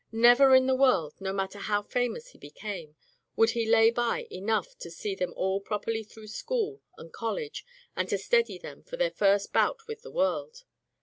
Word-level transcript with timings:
Never 0.11 0.55
in 0.55 0.65
the 0.65 0.73
world, 0.73 1.13
no 1.19 1.31
matter 1.31 1.59
how 1.59 1.83
famous 1.83 2.29
he 2.29 2.39
became, 2.39 2.95
would 3.35 3.51
he 3.51 3.67
lay 3.67 3.91
by 3.91 4.25
enough 4.31 4.75
to 4.79 4.89
see 4.89 5.13
them 5.13 5.31
all 5.35 5.61
properly 5.61 6.01
through 6.03 6.25
school 6.29 6.81
and 6.97 7.13
college 7.13 7.63
and 7.95 8.09
to 8.09 8.17
steady 8.17 8.57
them 8.57 8.81
for 8.81 8.97
their 8.97 9.11
first 9.11 9.53
bout 9.53 9.85
with 9.87 10.01
the 10.01 10.09
world. 10.09 10.63